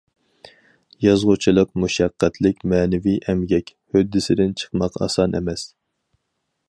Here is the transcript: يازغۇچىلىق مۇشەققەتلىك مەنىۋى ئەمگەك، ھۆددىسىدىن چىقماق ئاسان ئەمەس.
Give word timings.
يازغۇچىلىق 1.05 1.69
مۇشەققەتلىك 1.83 2.65
مەنىۋى 2.73 3.13
ئەمگەك، 3.27 3.69
ھۆددىسىدىن 3.97 4.57
چىقماق 4.63 4.99
ئاسان 5.07 5.39
ئەمەس. 5.41 5.69